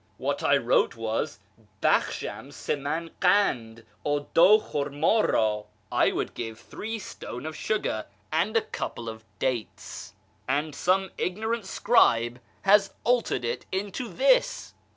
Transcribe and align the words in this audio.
What 0.17 0.41
I 0.41 0.57
wrote 0.57 0.95
was,' 0.95 1.37
hakhsham 1.83 2.51
si 2.51 2.75
man 2.75 3.11
kand 3.19 3.85
li, 4.03 4.25
du 4.33 4.57
kJmrmd 4.57 5.61
rd 5.61 5.65
'('I 5.91 6.11
would 6.11 6.33
give 6.33 6.59
three 6.59 6.97
stone 6.97 7.45
of 7.45 7.55
sugar 7.55 8.07
and 8.31 8.57
a 8.57 8.61
couple 8.61 9.07
of 9.07 9.23
dates'), 9.37 10.15
and 10.47 10.73
some 10.73 11.11
ignorant 11.19 11.67
scribe 11.67 12.41
has 12.63 12.95
altered 13.03 13.45
it 13.45 13.67
into 13.71 14.07
this 14.07 14.73